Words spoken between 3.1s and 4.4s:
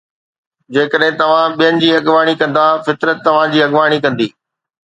توھان جي اڳواڻي ڪندي